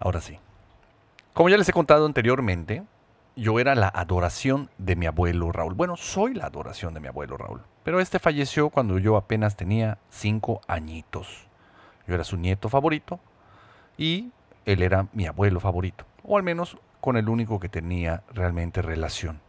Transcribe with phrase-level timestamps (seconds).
[0.00, 0.38] Ahora sí.
[1.34, 2.82] Como ya les he contado anteriormente,
[3.36, 5.74] yo era la adoración de mi abuelo Raúl.
[5.74, 7.62] Bueno, soy la adoración de mi abuelo Raúl.
[7.84, 11.46] Pero este falleció cuando yo apenas tenía cinco añitos.
[12.06, 13.20] Yo era su nieto favorito
[13.96, 14.32] y
[14.64, 16.04] él era mi abuelo favorito.
[16.24, 19.40] O al menos con el único que tenía realmente relación.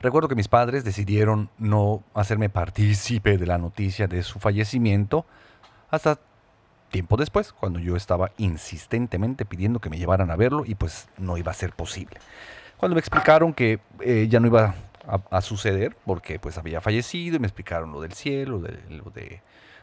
[0.00, 5.26] Recuerdo que mis padres decidieron no hacerme partícipe de la noticia de su fallecimiento
[5.90, 6.18] hasta
[6.92, 11.36] tiempo después, cuando yo estaba insistentemente pidiendo que me llevaran a verlo y pues no
[11.36, 12.18] iba a ser posible.
[12.76, 14.76] Cuando me explicaron que eh, ya no iba
[15.30, 19.40] a, suceder porque pues había fallecido y me explicaron lo del cielo, de, lo de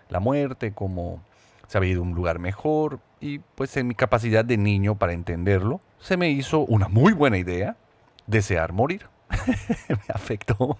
[0.08, 1.22] la muerte, cómo
[1.68, 5.12] se había ido a un lugar mejor y pues en mi capacidad de niño para
[5.12, 7.76] entenderlo, se me hizo una muy buena idea
[8.28, 9.08] desear morir.
[9.90, 10.78] me afectó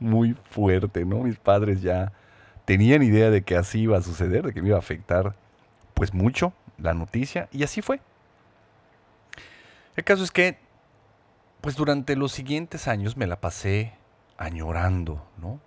[0.00, 1.18] muy fuerte, ¿no?
[1.18, 2.12] Mis padres ya
[2.64, 5.34] tenían idea de que así iba a suceder, de que me iba a afectar
[5.94, 8.00] pues mucho la noticia y así fue.
[9.96, 10.58] El caso es que
[11.60, 13.94] pues durante los siguientes años me la pasé
[14.36, 15.60] añorando, ¿no?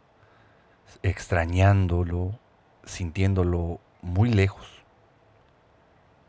[1.02, 2.38] Extrañándolo,
[2.86, 4.68] sintiéndolo muy lejos.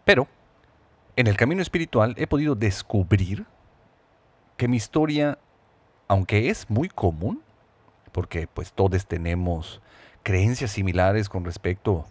[0.05, 0.27] Pero
[1.17, 3.45] en el camino espiritual he podido descubrir
[4.57, 5.39] que mi historia,
[6.07, 7.43] aunque es muy común,
[8.12, 9.83] porque pues todos tenemos
[10.23, 12.07] creencias similares con respecto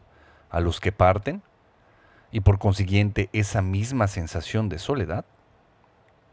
[0.50, 1.42] a los que parten,
[2.31, 5.25] y por consiguiente esa misma sensación de soledad,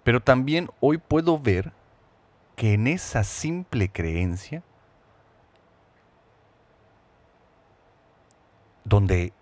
[0.03, 1.73] pero también hoy puedo ver
[2.57, 4.63] que en esa simple creencia,
[8.85, 9.33] donde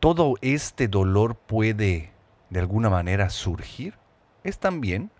[0.00, 2.12] todo este dolor puede
[2.50, 3.94] de alguna manera surgir,
[4.42, 5.10] es también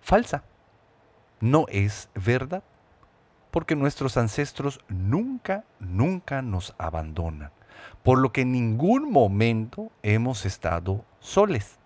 [0.00, 0.42] falsa.
[1.40, 2.62] No es verdad,
[3.50, 7.52] porque nuestros ancestros nunca, nunca nos abandonan
[8.02, 11.78] por lo que en ningún momento hemos estado soles.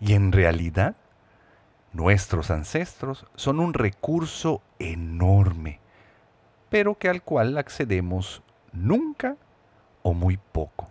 [0.00, 0.96] Y en realidad,
[1.92, 5.80] nuestros ancestros son un recurso enorme,
[6.68, 9.36] pero que al cual accedemos nunca
[10.02, 10.88] o muy poco.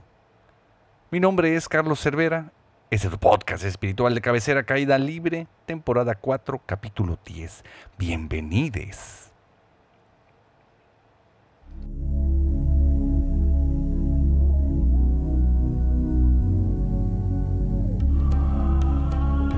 [1.12, 2.52] Mi nombre es Carlos Cervera,
[2.90, 7.64] es el podcast espiritual de cabecera Caída Libre, temporada 4, capítulo 10.
[7.98, 9.27] Bienvenides.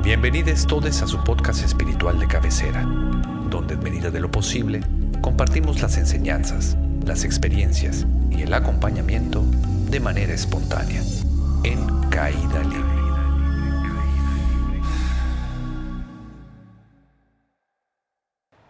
[0.10, 4.82] Bienvenidos todos a su podcast espiritual de cabecera, donde en medida de lo posible
[5.22, 6.76] compartimos las enseñanzas,
[7.06, 9.44] las experiencias y el acompañamiento
[9.88, 11.04] de manera espontánea,
[11.64, 12.90] en caída libre.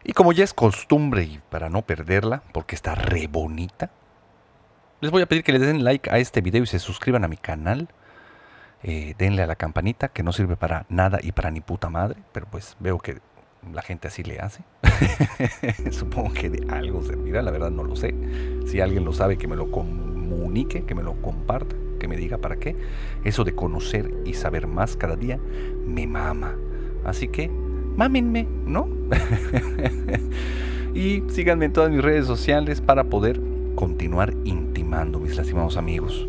[0.03, 3.91] Y como ya es costumbre y para no perderla, porque está re bonita,
[4.99, 7.29] les voy a pedir que le den like a este video y se suscriban a
[7.29, 7.87] mi canal
[8.83, 12.21] eh, denle a la campanita que no sirve para nada y para ni puta madre,
[12.31, 13.17] pero pues veo que
[13.73, 14.63] la gente así le hace.
[15.91, 18.15] Supongo que de algo servirá, la verdad no lo sé.
[18.65, 22.37] Si alguien lo sabe, que me lo comunique, que me lo comparta, que me diga
[22.37, 22.75] para qué.
[23.23, 25.39] Eso de conocer y saber más cada día
[25.85, 26.55] me mama.
[27.03, 28.87] Así que, mámenme, ¿no?
[30.93, 33.39] y síganme en todas mis redes sociales para poder
[33.75, 36.27] continuar intimando, mis lastimados amigos.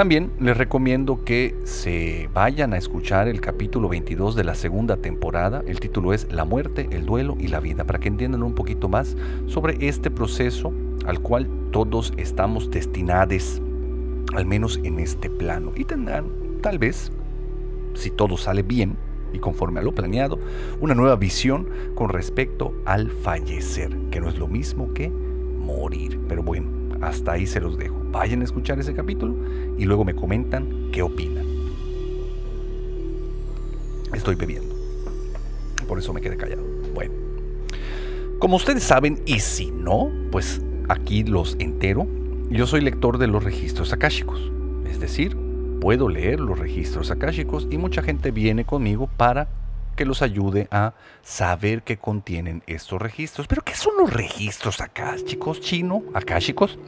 [0.00, 5.62] También les recomiendo que se vayan a escuchar el capítulo 22 de la segunda temporada.
[5.66, 8.88] El título es La muerte, el duelo y la vida, para que entiendan un poquito
[8.88, 9.14] más
[9.46, 10.72] sobre este proceso
[11.04, 13.60] al cual todos estamos destinados,
[14.32, 15.72] al menos en este plano.
[15.76, 16.30] Y tendrán,
[16.62, 17.12] tal vez,
[17.92, 18.96] si todo sale bien
[19.34, 20.38] y conforme a lo planeado,
[20.80, 26.18] una nueva visión con respecto al fallecer, que no es lo mismo que morir.
[26.26, 26.70] Pero bueno,
[27.02, 27.99] hasta ahí se los dejo.
[28.10, 29.34] Vayan a escuchar ese capítulo
[29.78, 31.46] y luego me comentan qué opinan.
[34.12, 34.74] Estoy bebiendo.
[35.86, 36.62] Por eso me quedé callado.
[36.92, 37.14] Bueno.
[38.38, 42.06] Como ustedes saben, y si no, pues aquí los entero.
[42.48, 44.50] Yo soy lector de los registros akáshicos.
[44.88, 45.36] Es decir,
[45.80, 49.48] puedo leer los registros akáshicos y mucha gente viene conmigo para
[49.94, 53.46] que los ayude a saber qué contienen estos registros.
[53.46, 56.02] Pero ¿qué son los registros akáshicos chino?
[56.14, 56.78] Akáshicos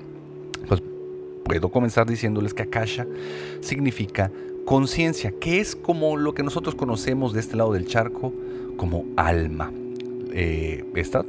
[1.45, 3.07] puedo comenzar diciéndoles que Akasha
[3.61, 4.31] significa
[4.65, 8.33] conciencia, que es como lo que nosotros conocemos de este lado del charco
[8.77, 9.73] como alma.
[10.33, 11.25] Eh, esta,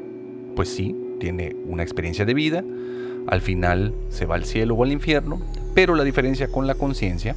[0.56, 2.64] pues sí, tiene una experiencia de vida,
[3.28, 5.40] al final se va al cielo o al infierno,
[5.74, 7.36] pero la diferencia con la conciencia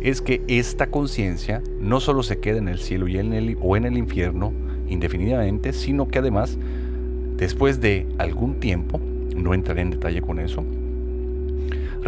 [0.00, 3.76] es que esta conciencia no solo se queda en el cielo y en el, o
[3.76, 4.52] en el infierno
[4.88, 6.56] indefinidamente, sino que además,
[7.36, 9.00] después de algún tiempo,
[9.34, 10.64] no entraré en detalle con eso,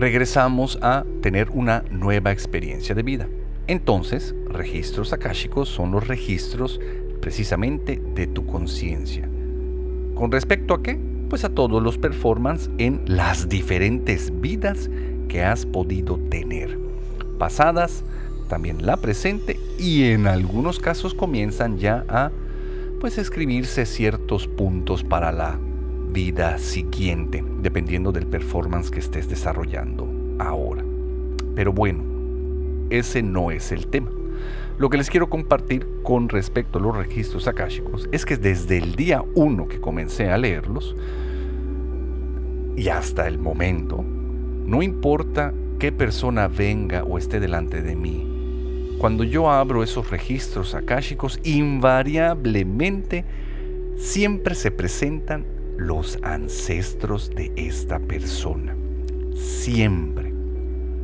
[0.01, 3.29] regresamos a tener una nueva experiencia de vida.
[3.67, 6.81] Entonces, registros akáshicos son los registros
[7.21, 9.29] precisamente de tu conciencia.
[10.15, 10.99] ¿Con respecto a qué?
[11.29, 14.89] Pues a todos los performances en las diferentes vidas
[15.29, 16.79] que has podido tener.
[17.39, 18.03] Pasadas,
[18.49, 22.33] también la presente y en algunos casos comienzan ya a
[23.01, 25.61] pues escribirse ciertos puntos para la
[26.13, 30.09] vida siguiente, dependiendo del performance que estés desarrollando
[30.39, 30.85] ahora.
[31.55, 32.03] Pero bueno,
[32.91, 34.11] ese no es el tema.
[34.79, 38.97] Lo que les quiero compartir con respecto a los registros akáshicos es que desde el
[38.97, 40.97] día 1 que comencé a leerlos
[42.77, 49.25] y hasta el momento, no importa qué persona venga o esté delante de mí, cuando
[49.25, 53.25] yo abro esos registros akáshicos, invariablemente
[53.97, 58.77] siempre se presentan los ancestros de esta persona.
[59.35, 60.31] Siempre.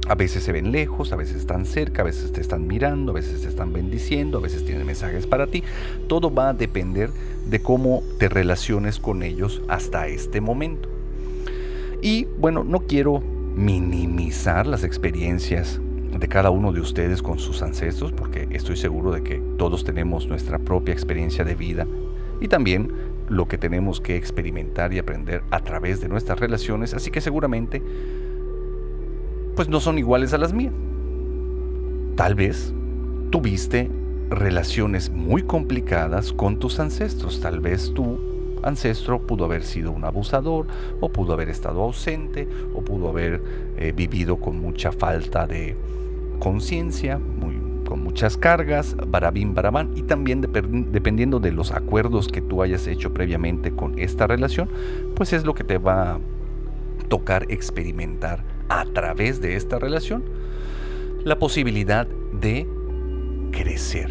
[0.06, 3.14] A veces se ven lejos, a veces están cerca, a veces te están mirando, a
[3.14, 5.64] veces te están bendiciendo, a veces tienen mensajes para ti.
[6.06, 7.10] Todo va a depender
[7.48, 10.88] de cómo te relaciones con ellos hasta este momento.
[12.02, 13.20] Y bueno, no quiero
[13.56, 15.80] minimizar las experiencias
[16.16, 20.28] de cada uno de ustedes con sus ancestros, porque estoy seguro de que todos tenemos
[20.28, 21.86] nuestra propia experiencia de vida
[22.40, 22.90] y también
[23.28, 27.82] lo que tenemos que experimentar y aprender a través de nuestras relaciones, así que seguramente
[29.54, 30.72] pues no son iguales a las mías.
[32.14, 32.72] Tal vez
[33.30, 33.90] tuviste
[34.30, 38.18] relaciones muy complicadas con tus ancestros, tal vez tu
[38.62, 40.66] ancestro pudo haber sido un abusador
[41.00, 43.42] o pudo haber estado ausente o pudo haber
[43.76, 45.76] eh, vivido con mucha falta de
[46.38, 47.18] conciencia,
[47.86, 53.14] con muchas cargas, barabín, barabán, y también dependiendo de los acuerdos que tú hayas hecho
[53.14, 54.68] previamente con esta relación,
[55.14, 56.18] pues es lo que te va a
[57.08, 60.24] tocar experimentar a través de esta relación
[61.24, 62.66] la posibilidad de
[63.52, 64.10] crecer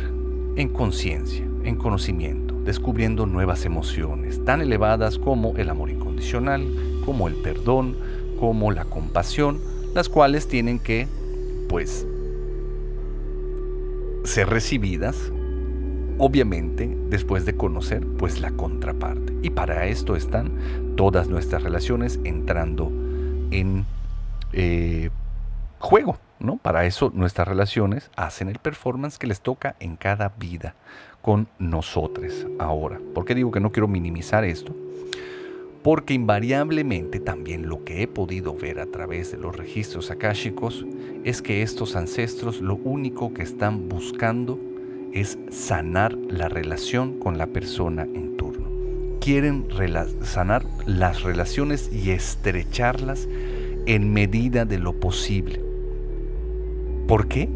[0.55, 6.65] en conciencia, en conocimiento, descubriendo nuevas emociones tan elevadas como el amor incondicional,
[7.05, 7.95] como el perdón,
[8.39, 9.59] como la compasión,
[9.93, 11.07] las cuales tienen que,
[11.69, 12.07] pues,
[14.25, 15.31] ser recibidas,
[16.17, 19.33] obviamente, después de conocer pues la contraparte.
[19.41, 22.91] Y para esto están todas nuestras relaciones entrando
[23.51, 23.85] en
[24.53, 25.09] eh,
[25.79, 26.57] juego, ¿no?
[26.57, 30.75] Para eso nuestras relaciones hacen el performance que les toca en cada vida
[31.21, 32.99] con nosotros ahora.
[33.13, 34.75] ¿Por qué digo que no quiero minimizar esto?
[35.85, 40.83] Porque invariablemente también lo que he podido ver a través de los registros akáshicos
[41.23, 44.59] es que estos ancestros lo único que están buscando
[45.13, 48.67] es sanar la relación con la persona en turno.
[49.21, 49.67] Quieren
[50.23, 53.29] sanar las relaciones y estrecharlas
[53.85, 55.61] en medida de lo posible.
[57.07, 57.47] ¿Por qué?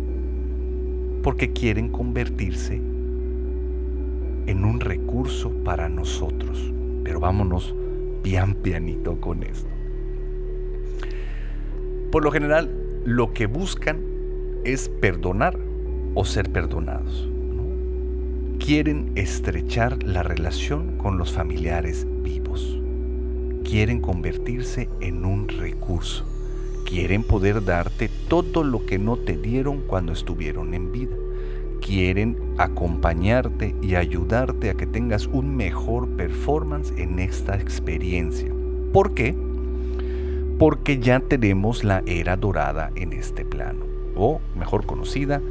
[1.24, 6.72] Porque quieren convertirse en un recurso para nosotros.
[7.04, 7.74] Pero vámonos
[8.22, 9.70] pian pianito con esto.
[12.12, 12.70] Por lo general,
[13.06, 14.02] lo que buscan
[14.64, 15.58] es perdonar
[16.16, 17.30] o ser perdonados.
[18.58, 22.80] Quieren estrechar la relación con los familiares vivos.
[23.64, 26.26] Quieren convertirse en un recurso.
[26.86, 31.19] Quieren poder darte todo lo que no te dieron cuando estuvieron en vida
[31.90, 38.54] quieren acompañarte y ayudarte a que tengas un mejor performance en esta experiencia.
[38.94, 39.36] ¿Por qué?
[40.60, 45.42] Porque ya tenemos la era dorada en este plano, o mejor conocida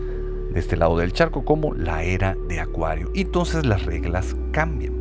[0.52, 3.10] de este lado del charco como la era de Acuario.
[3.16, 4.92] Entonces las reglas cambian.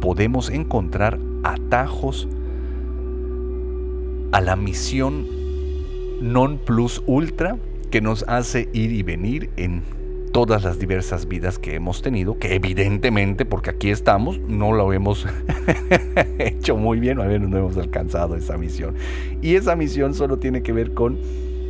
[0.00, 2.26] Podemos encontrar atajos
[4.32, 5.26] a la misión
[6.22, 7.58] non plus ultra
[7.90, 9.97] que nos hace ir y venir en
[10.32, 15.26] todas las diversas vidas que hemos tenido, que evidentemente, porque aquí estamos, no lo hemos
[16.38, 18.94] hecho muy bien, al menos no hemos alcanzado esa misión.
[19.42, 21.18] Y esa misión solo tiene que ver con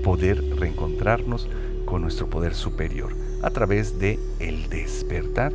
[0.02, 1.48] poder reencontrarnos
[1.84, 3.12] con nuestro poder superior
[3.42, 4.18] a través de
[4.70, 5.52] despertar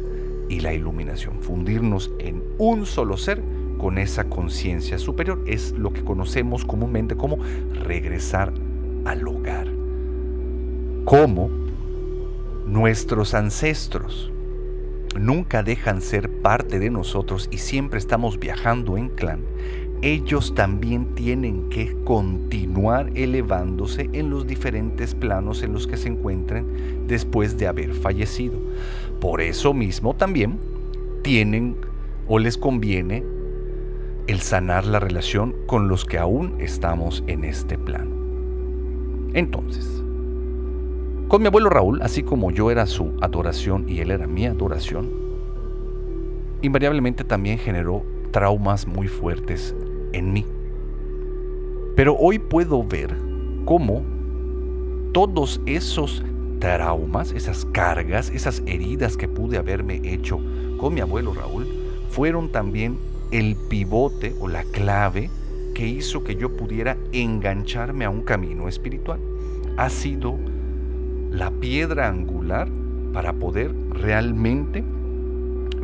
[0.50, 3.42] y la iluminación, fundirnos en un solo ser
[3.78, 7.38] con esa conciencia superior es lo que conocemos comúnmente como
[7.74, 8.54] regresar
[9.06, 9.68] al hogar.
[11.06, 11.63] ¿Cómo?
[12.74, 14.32] Nuestros ancestros
[15.16, 19.42] nunca dejan ser parte de nosotros y siempre estamos viajando en clan.
[20.02, 27.06] Ellos también tienen que continuar elevándose en los diferentes planos en los que se encuentren
[27.06, 28.58] después de haber fallecido.
[29.22, 30.58] Por eso mismo también
[31.22, 31.76] tienen
[32.28, 33.24] o les conviene
[34.26, 38.16] el sanar la relación con los que aún estamos en este plano.
[39.36, 40.03] Entonces,
[41.34, 45.10] con mi abuelo Raúl, así como yo era su adoración y él era mi adoración,
[46.62, 49.76] invariablemente también generó traumas muy fuertes
[50.12, 50.46] en mí.
[51.96, 53.18] Pero hoy puedo ver
[53.66, 54.04] cómo
[55.12, 56.24] todos esos
[56.60, 60.40] traumas, esas cargas, esas heridas que pude haberme hecho
[60.78, 61.66] con mi abuelo Raúl,
[62.12, 63.00] fueron también
[63.32, 65.32] el pivote o la clave
[65.74, 69.20] que hizo que yo pudiera engancharme a un camino espiritual.
[69.78, 70.38] Ha sido
[71.34, 72.68] la piedra angular
[73.12, 74.84] para poder realmente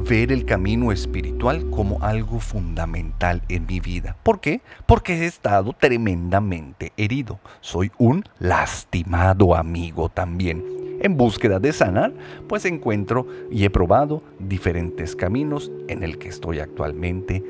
[0.08, 4.16] ver el camino espiritual como algo fundamental en mi vida.
[4.22, 4.62] ¿Por qué?
[4.86, 7.40] Porque he estado tremendamente herido.
[7.62, 10.64] Soy un lastimado amigo también.
[11.02, 12.14] En búsqueda de sanar,
[12.48, 17.44] pues encuentro y he probado diferentes caminos en el que estoy actualmente.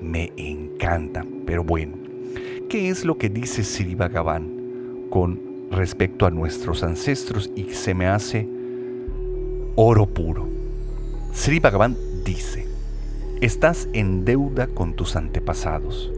[0.00, 1.22] Me encanta.
[1.44, 1.98] Pero bueno,
[2.70, 8.06] ¿qué es lo que dice Sri Bhagavan con respecto a nuestros ancestros y se me
[8.06, 8.48] hace
[9.74, 10.48] oro puro?
[11.32, 12.66] Sri Bhagavan dice,
[13.40, 16.12] estás en deuda con tus antepasados,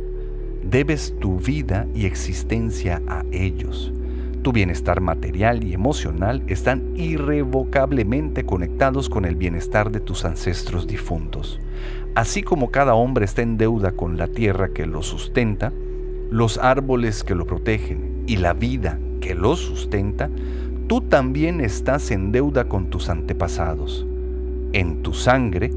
[0.62, 3.92] debes tu vida y existencia a ellos.
[4.42, 11.58] Tu bienestar material y emocional están irrevocablemente conectados con el bienestar de tus ancestros difuntos.
[12.14, 15.73] Así como cada hombre está en deuda con la tierra que lo sustenta,
[16.30, 20.28] los árboles que lo protegen y la vida que lo sustenta,
[20.87, 24.04] tú también estás en deuda con tus antepasados
[24.75, 25.71] en tu sangre,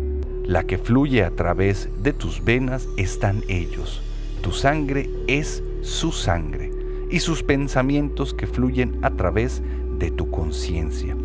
[0.44, 4.01] la que fluye a través de tus venas, están ellos.
[4.42, 6.72] Tu sangre es su sangre
[7.10, 9.62] y sus pensamientos que fluyen a través
[10.00, 11.16] de tu conciencia.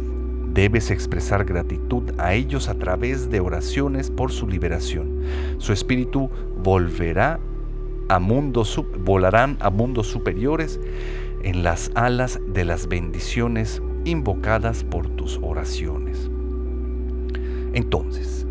[0.52, 5.22] Debes expresar gratitud a ellos a través de oraciones por su liberación.
[5.56, 6.28] Su espíritu
[6.62, 7.40] volverá
[8.08, 10.78] a mundos, volarán a mundos superiores
[11.42, 16.30] en las alas de las bendiciones invocadas por tus oraciones.
[17.72, 18.46] Entonces,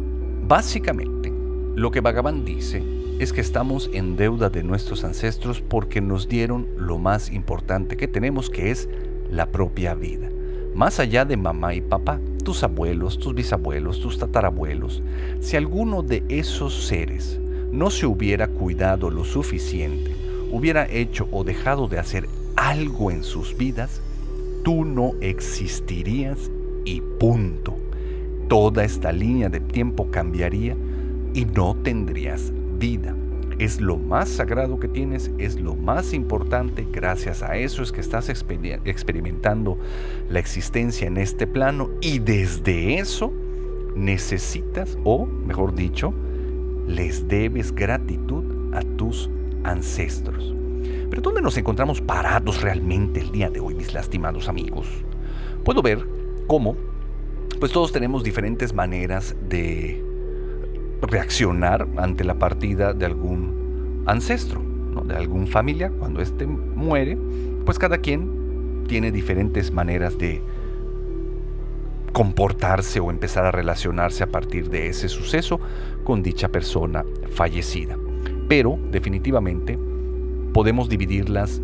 [0.48, 1.32] básicamente,
[1.76, 2.84] lo que Bhagavan dice
[3.20, 8.08] es que estamos en deuda de nuestros ancestros porque nos dieron lo más importante que
[8.08, 8.90] tenemos, que es
[9.30, 10.30] la propia vida.
[10.74, 15.04] Más allá de mamá y papá, tus abuelos, tus bisabuelos, tus tatarabuelos,
[15.40, 17.40] si alguno de esos seres
[17.72, 20.16] no se hubiera cuidado lo suficiente,
[20.52, 22.28] hubiera hecho o dejado de hacer
[22.62, 24.02] algo en sus vidas,
[24.64, 26.52] tú no existirías
[26.86, 27.76] y punto
[28.48, 30.76] toda esta línea de tiempo cambiaría
[31.34, 33.16] y no tendrías vida.
[33.58, 36.86] Es lo más sagrado que tienes, es lo más importante.
[36.92, 39.80] Gracias a eso es que estás experimentando
[40.30, 43.34] la existencia en este plano y desde eso
[43.96, 46.14] necesitas, o mejor dicho,
[46.88, 49.32] les debes gratitud a tus
[49.64, 50.61] ancestros.
[51.12, 54.88] Pero ¿dónde nos encontramos parados realmente el día de hoy, mis lastimados amigos?
[55.66, 56.08] Puedo ver
[56.48, 56.78] cómo
[57.60, 60.02] pues todos tenemos diferentes maneras de
[61.02, 64.62] reaccionar ante la partida de algún ancestro,
[65.06, 65.92] de algún familia.
[66.00, 67.18] Cuando éste muere,
[67.66, 70.42] pues cada quien tiene diferentes maneras de
[72.14, 75.60] comportarse o empezar a relacionarse a partir de ese suceso
[76.06, 77.98] con dicha persona fallecida.
[78.48, 79.78] Pero definitivamente
[80.54, 81.62] podemos dividirlas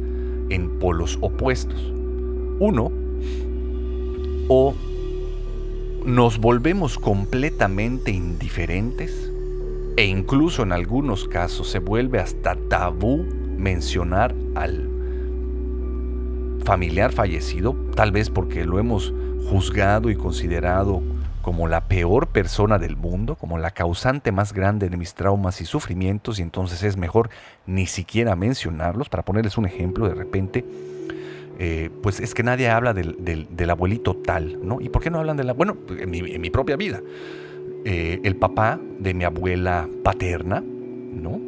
[0.50, 1.94] en polos opuestos.
[2.60, 2.92] Uno,
[4.48, 4.74] o
[6.06, 9.32] nos volvemos completamente indiferentes
[9.98, 13.26] e incluso en algunos casos se vuelve hasta tabú
[13.58, 14.90] mencionar al
[16.64, 19.14] familiar fallecido, tal vez porque lo hemos
[19.50, 21.02] juzgado y considerado
[21.48, 25.66] como la peor persona del mundo, como la causante más grande de mis traumas y
[25.66, 27.30] sufrimientos, y entonces es mejor
[27.66, 29.08] ni siquiera mencionarlos.
[29.08, 30.66] Para ponerles un ejemplo, de repente
[31.58, 34.82] eh, pues es que nadie habla del, abuelito tal, ¿no?
[34.82, 35.54] ¿Y por qué no hablan de la...
[35.54, 37.00] Bueno, en mi, propia vida.
[37.86, 41.40] Eh, el papá de mi abuela paterna, ¿no?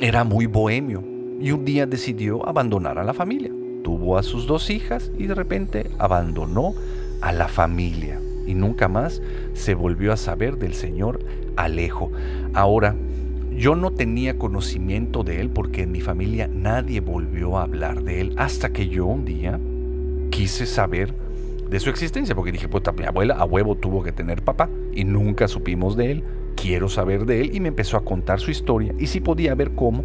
[0.00, 1.02] Era muy bohemio
[1.40, 3.50] y un día decidió abandonar a la familia.
[3.82, 6.74] Tuvo a sus dos hijas y de repente abandonó
[7.22, 9.22] a la familia y nunca más
[9.54, 11.20] se volvió a saber del señor
[11.56, 12.10] Alejo.
[12.52, 12.96] Ahora,
[13.56, 18.20] yo no tenía conocimiento de él porque en mi familia nadie volvió a hablar de
[18.20, 19.60] él hasta que yo un día
[20.30, 21.14] quise saber
[21.68, 25.04] de su existencia, porque dije, pues mi abuela a huevo tuvo que tener papá y
[25.04, 26.24] nunca supimos de él,
[26.56, 29.72] quiero saber de él y me empezó a contar su historia y sí podía ver
[29.76, 30.04] cómo,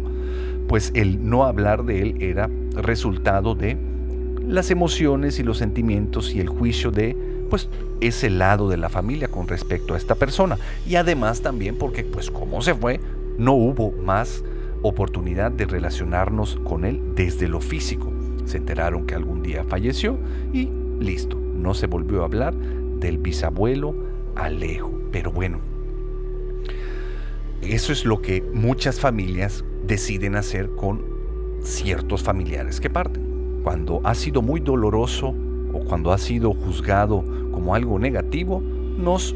[0.68, 3.76] pues el no hablar de él era resultado de
[4.46, 7.68] las emociones y los sentimientos y el juicio de pues
[8.00, 12.30] ese lado de la familia con respecto a esta persona y además también porque pues
[12.30, 13.00] cómo se fue
[13.38, 14.44] no hubo más
[14.82, 18.12] oportunidad de relacionarnos con él desde lo físico.
[18.44, 20.18] se enteraron que algún día falleció
[20.52, 23.94] y listo, no se volvió a hablar del bisabuelo
[24.36, 24.92] Alejo.
[25.10, 25.58] Pero bueno,
[27.62, 31.04] eso es lo que muchas familias deciden hacer con
[31.62, 33.60] ciertos familiares que parten.
[33.64, 35.34] Cuando ha sido muy doloroso
[35.80, 39.34] cuando ha sido juzgado como algo negativo, nos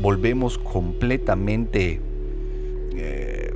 [0.00, 2.00] volvemos completamente
[2.94, 3.54] eh,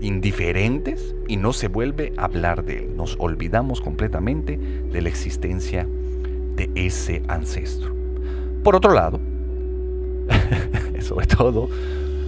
[0.00, 2.96] indiferentes y no se vuelve a hablar de él.
[2.96, 5.86] Nos olvidamos completamente de la existencia
[6.56, 7.94] de ese ancestro.
[8.62, 9.20] Por otro lado,
[11.00, 11.68] sobre todo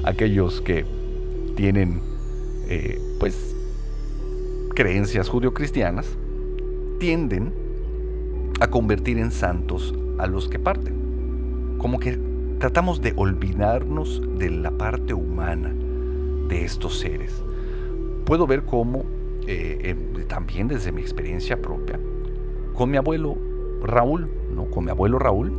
[0.04, 0.84] aquellos que
[1.56, 2.00] tienen
[2.68, 3.54] eh, pues
[4.74, 6.06] creencias judio-cristianas,
[6.98, 7.52] tienden
[8.62, 10.94] a convertir en santos a los que parten.
[11.78, 12.16] Como que
[12.60, 15.74] tratamos de olvidarnos de la parte humana
[16.48, 17.42] de estos seres.
[18.24, 19.04] Puedo ver cómo,
[19.48, 19.96] eh,
[20.28, 21.98] también desde mi experiencia propia,
[22.72, 23.36] con mi abuelo
[23.82, 24.66] Raúl, ¿no?
[24.66, 25.52] con mi abuelo Raúl,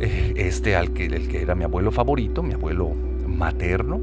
[0.00, 2.90] eh, este al que, el que era mi abuelo favorito, mi abuelo
[3.28, 4.00] materno,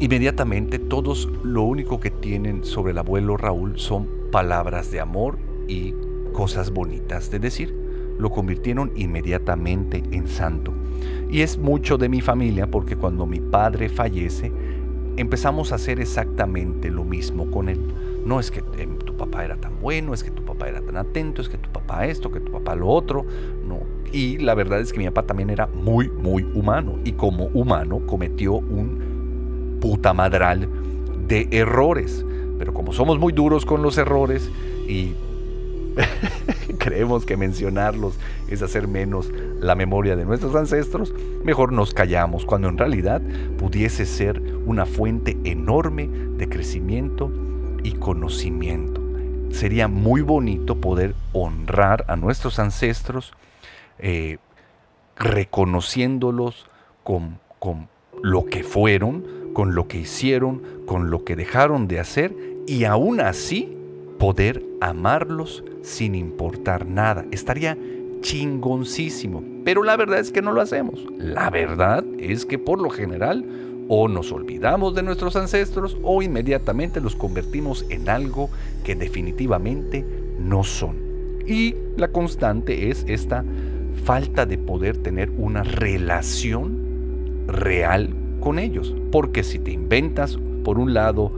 [0.00, 5.36] inmediatamente todos lo único que tienen sobre el abuelo Raúl son palabras de amor
[5.68, 5.94] y
[6.32, 7.74] cosas bonitas de decir.
[8.18, 10.74] Lo convirtieron inmediatamente en santo.
[11.30, 14.52] Y es mucho de mi familia porque cuando mi padre fallece,
[15.16, 17.80] empezamos a hacer exactamente lo mismo con él.
[18.24, 20.96] No es que eh, tu papá era tan bueno, es que tu papá era tan
[20.96, 23.24] atento, es que tu papá esto, que tu papá lo otro.
[23.66, 23.80] No.
[24.12, 26.98] Y la verdad es que mi papá también era muy, muy humano.
[27.04, 30.68] Y como humano cometió un puta madral
[31.26, 32.24] de errores.
[32.58, 34.50] Pero como somos muy duros con los errores
[34.86, 35.14] y
[36.78, 38.18] creemos que mencionarlos
[38.48, 39.30] es hacer menos
[39.60, 41.12] la memoria de nuestros ancestros,
[41.44, 43.20] mejor nos callamos, cuando en realidad
[43.58, 47.30] pudiese ser una fuente enorme de crecimiento
[47.82, 49.00] y conocimiento.
[49.50, 53.32] Sería muy bonito poder honrar a nuestros ancestros
[53.98, 54.38] eh,
[55.16, 56.66] reconociéndolos
[57.02, 57.88] con, con
[58.22, 62.34] lo que fueron, con lo que hicieron, con lo que dejaron de hacer
[62.66, 63.76] y aún así
[64.20, 67.24] poder amarlos sin importar nada.
[67.32, 67.76] Estaría
[68.20, 69.42] chingoncísimo.
[69.64, 71.06] Pero la verdad es que no lo hacemos.
[71.16, 73.46] La verdad es que por lo general
[73.88, 78.50] o nos olvidamos de nuestros ancestros o inmediatamente los convertimos en algo
[78.84, 80.04] que definitivamente
[80.38, 80.96] no son.
[81.46, 83.42] Y la constante es esta
[84.04, 88.94] falta de poder tener una relación real con ellos.
[89.10, 91.32] Porque si te inventas, por un lado,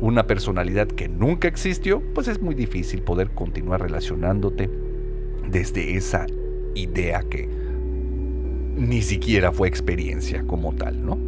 [0.00, 4.70] una personalidad que nunca existió, pues es muy difícil poder continuar relacionándote
[5.50, 6.26] desde esa
[6.74, 7.48] idea que
[8.76, 11.18] ni siquiera fue experiencia como tal, ¿no?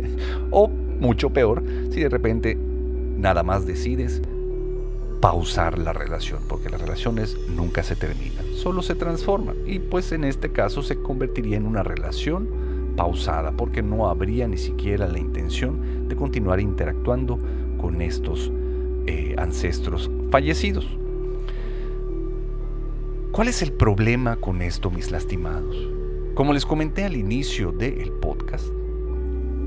[0.50, 4.20] o mucho peor, si de repente nada más decides
[5.20, 10.24] pausar la relación, porque las relaciones nunca se terminan, solo se transforman y pues en
[10.24, 12.48] este caso se convertiría en una relación
[12.96, 17.38] pausada, porque no habría ni siquiera la intención de continuar interactuando
[17.76, 18.50] con estos
[19.06, 20.86] eh, ancestros fallecidos.
[23.32, 25.76] ¿Cuál es el problema con esto, mis lastimados?
[26.34, 28.66] Como les comenté al inicio del podcast,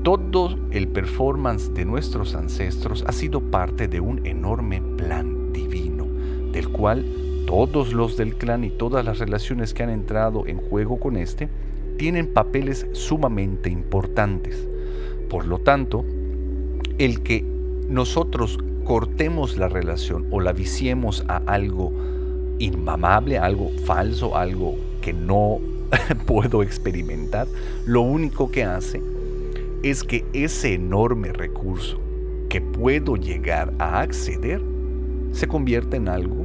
[0.02, 6.06] todo el performance de nuestros ancestros ha sido parte de un enorme plan divino,
[6.52, 7.04] del cual
[7.46, 11.48] todos los del clan y todas las relaciones que han entrado en juego con este
[11.98, 14.68] tienen papeles sumamente importantes.
[15.28, 16.04] Por lo tanto,
[16.98, 17.44] el que
[17.90, 21.92] nosotros cortemos la relación o la viciemos a algo
[22.60, 25.58] inmamable, algo falso, algo que no
[26.26, 27.48] puedo experimentar,
[27.86, 29.02] lo único que hace
[29.82, 31.98] es que ese enorme recurso
[32.48, 34.62] que puedo llegar a acceder
[35.32, 36.44] se convierta en algo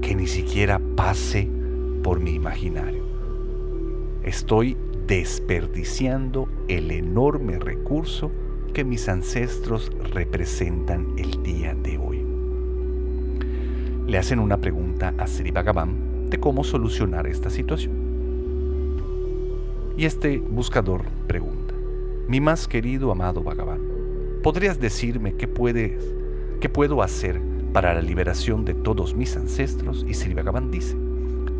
[0.00, 1.48] que ni siquiera pase
[2.02, 3.04] por mi imaginario.
[4.24, 8.32] Estoy desperdiciando el enorme recurso
[8.74, 12.26] que mis ancestros representan el día de hoy.
[14.06, 17.94] Le hacen una pregunta a Sri Bhagavan de cómo solucionar esta situación.
[19.96, 21.72] Y este buscador pregunta,
[22.26, 23.80] mi más querido amado Bhagavan,
[24.42, 26.12] ¿podrías decirme qué, puedes,
[26.60, 27.40] qué puedo hacer
[27.72, 30.04] para la liberación de todos mis ancestros?
[30.08, 30.96] Y Sri Bhagavan dice,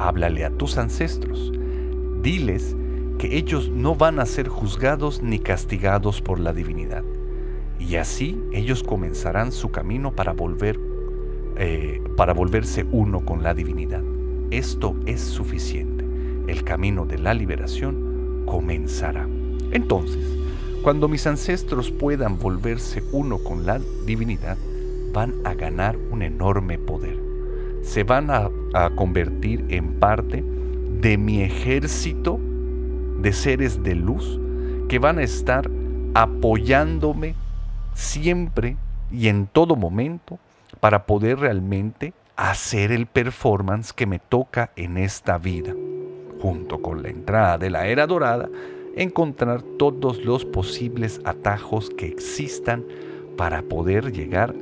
[0.00, 1.52] háblale a tus ancestros,
[2.22, 2.76] diles
[3.18, 7.04] que ellos no van a ser juzgados ni castigados por la divinidad.
[7.78, 10.78] Y así ellos comenzarán su camino para volver
[11.56, 14.02] eh, para volverse uno con la divinidad.
[14.50, 16.04] Esto es suficiente.
[16.48, 19.28] El camino de la liberación comenzará.
[19.70, 20.24] Entonces,
[20.82, 24.58] cuando mis ancestros puedan volverse uno con la divinidad,
[25.12, 27.18] van a ganar un enorme poder.
[27.82, 30.42] Se van a, a convertir en parte
[31.00, 32.40] de mi ejército
[33.24, 34.38] de seres de luz
[34.86, 35.70] que van a estar
[36.12, 37.34] apoyándome
[37.94, 38.76] siempre
[39.10, 40.38] y en todo momento
[40.78, 45.72] para poder realmente hacer el performance que me toca en esta vida.
[46.42, 48.50] Junto con la entrada de la era dorada,
[48.94, 52.84] encontrar todos los posibles atajos que existan
[53.38, 54.54] para poder llegar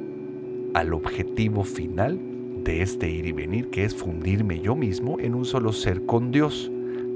[0.75, 2.21] al objetivo final
[2.63, 6.31] de este ir y venir, que es fundirme yo mismo en un solo ser con
[6.31, 6.71] Dios.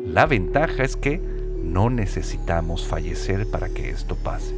[0.04, 1.35] La ventaja es que
[1.66, 4.54] no necesitamos fallecer para que esto pase.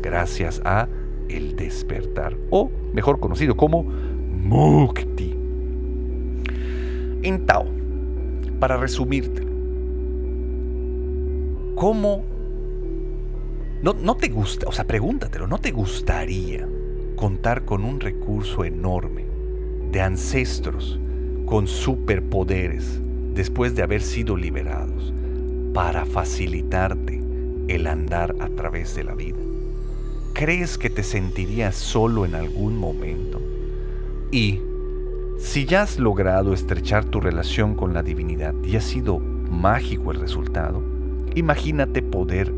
[0.00, 0.88] Gracias a
[1.28, 5.34] el despertar, o mejor conocido como Mukti.
[7.22, 7.66] En Tao,
[8.60, 9.42] para resumirte,
[11.74, 12.24] ¿cómo
[13.82, 16.66] no, no te gusta, o sea, pregúntatelo, ¿no te gustaría
[17.16, 19.26] contar con un recurso enorme
[19.90, 20.98] de ancestros
[21.46, 23.00] con superpoderes
[23.34, 25.12] después de haber sido liberados
[25.78, 27.22] para facilitarte
[27.68, 29.38] el andar a través de la vida?
[30.32, 33.40] ¿Crees que te sentirías solo en algún momento?
[34.32, 34.58] Y
[35.38, 40.18] si ya has logrado estrechar tu relación con la divinidad y ha sido mágico el
[40.18, 40.82] resultado,
[41.36, 42.52] imagínate poder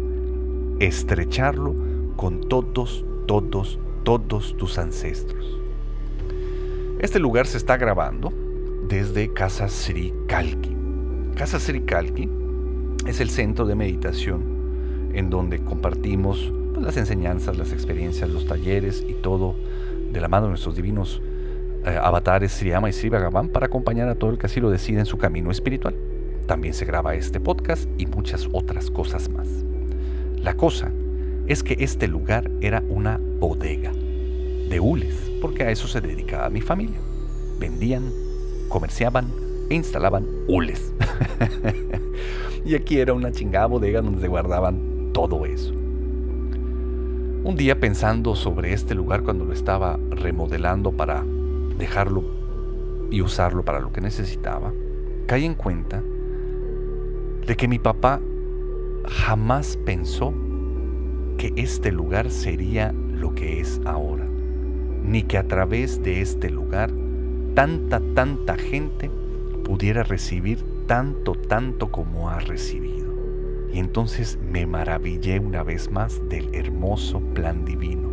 [0.78, 1.74] estrecharlo
[2.16, 5.60] con todos, todos, todos tus ancestros.
[7.00, 8.32] Este lugar se está grabando
[8.88, 10.74] desde Casa Sri Kalki.
[11.36, 12.39] Casa Sri Kalki
[13.06, 19.04] es el centro de meditación en donde compartimos pues, las enseñanzas, las experiencias, los talleres
[19.06, 19.54] y todo
[20.12, 21.20] de la mano de nuestros divinos
[21.84, 24.70] eh, avatares Sri Ama y Sri Bhagavan para acompañar a todo el que así lo
[24.70, 25.94] decide en su camino espiritual.
[26.46, 29.48] También se graba este podcast y muchas otras cosas más.
[30.36, 30.90] La cosa
[31.46, 36.60] es que este lugar era una bodega de hules, porque a eso se dedicaba mi
[36.60, 36.98] familia.
[37.58, 38.10] Vendían,
[38.68, 39.26] comerciaban
[39.68, 40.92] e instalaban hules.
[42.64, 45.72] y aquí era una chingada bodega donde se guardaban todo eso.
[45.72, 51.24] Un día pensando sobre este lugar cuando lo estaba remodelando para
[51.78, 52.22] dejarlo
[53.10, 54.72] y usarlo para lo que necesitaba,
[55.26, 56.02] caí en cuenta
[57.46, 58.20] de que mi papá
[59.06, 60.34] jamás pensó
[61.38, 64.26] que este lugar sería lo que es ahora,
[65.02, 66.90] ni que a través de este lugar
[67.54, 69.10] tanta, tanta gente
[69.64, 70.58] pudiera recibir
[70.90, 73.14] tanto, tanto como ha recibido.
[73.72, 78.10] Y entonces me maravillé una vez más del hermoso plan divino,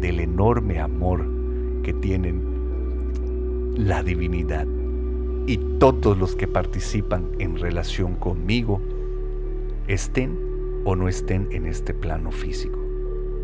[0.00, 1.26] del enorme amor
[1.82, 4.66] que tienen la divinidad
[5.46, 8.80] y todos los que participan en relación conmigo,
[9.86, 10.38] estén
[10.86, 12.78] o no estén en este plano físico.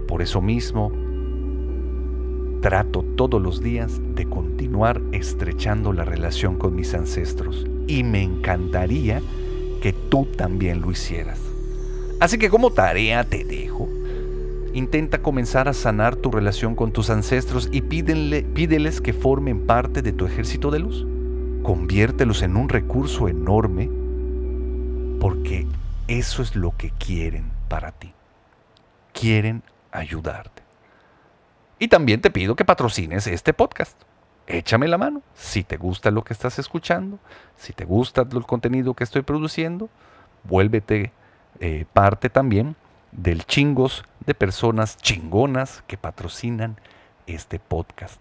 [0.08, 0.90] Por eso mismo,
[2.62, 9.20] trato todos los días de continuar estrechando la relación con mis ancestros y me encantaría
[9.80, 11.40] que tú también lo hicieras.
[12.20, 13.88] Así que como tarea te dejo,
[14.72, 20.12] intenta comenzar a sanar tu relación con tus ancestros y pídeles que formen parte de
[20.12, 21.06] tu ejército de luz.
[21.62, 23.90] Conviértelos en un recurso enorme
[25.20, 25.66] porque
[26.08, 28.12] eso es lo que quieren para ti.
[29.12, 30.62] Quieren ayudarte.
[31.78, 34.00] Y también te pido que patrocines este podcast
[34.58, 35.22] échame la mano.
[35.34, 37.18] Si te gusta lo que estás escuchando,
[37.56, 39.88] si te gusta el contenido que estoy produciendo,
[40.44, 41.12] vuélvete
[41.60, 42.76] eh, parte también
[43.12, 46.76] del chingos de personas chingonas que patrocinan
[47.26, 48.20] este podcast.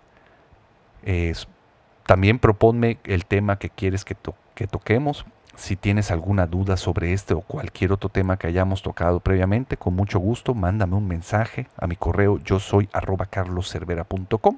[2.05, 4.15] también proponme el tema que quieres que,
[4.53, 5.25] que toquemos.
[5.55, 9.95] Si tienes alguna duda sobre este o cualquier otro tema que hayamos tocado previamente, con
[9.95, 14.57] mucho gusto, mándame un mensaje a mi correo yo soy arroba carloscervera.com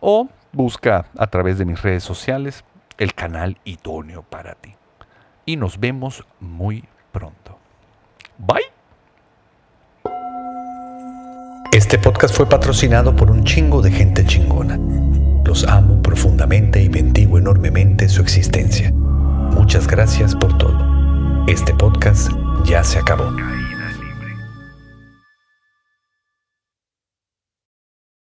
[0.00, 2.64] o busca a través de mis redes sociales
[2.98, 4.74] el canal idóneo para ti.
[5.46, 7.58] Y nos vemos muy pronto.
[8.38, 8.62] Bye.
[11.72, 14.76] Este podcast fue patrocinado por un chingo de gente chingona.
[15.44, 18.92] Los amo profundamente y bendigo enormemente su existencia.
[18.92, 21.44] Muchas gracias por todo.
[21.46, 22.30] Este podcast
[22.64, 23.30] ya se acabó.